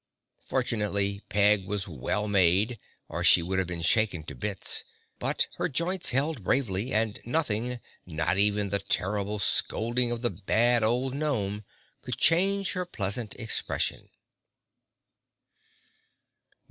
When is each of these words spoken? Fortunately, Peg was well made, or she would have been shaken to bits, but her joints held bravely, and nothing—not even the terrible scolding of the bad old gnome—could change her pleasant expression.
Fortunately, 0.43 1.21
Peg 1.29 1.67
was 1.67 1.87
well 1.87 2.27
made, 2.27 2.79
or 3.07 3.23
she 3.23 3.43
would 3.43 3.59
have 3.59 3.67
been 3.67 3.83
shaken 3.83 4.23
to 4.23 4.33
bits, 4.33 4.83
but 5.19 5.45
her 5.57 5.69
joints 5.69 6.09
held 6.09 6.43
bravely, 6.43 6.91
and 6.91 7.19
nothing—not 7.23 8.35
even 8.39 8.69
the 8.69 8.79
terrible 8.79 9.37
scolding 9.37 10.09
of 10.11 10.23
the 10.23 10.31
bad 10.31 10.81
old 10.81 11.13
gnome—could 11.13 12.17
change 12.17 12.71
her 12.71 12.83
pleasant 12.87 13.35
expression. 13.35 14.09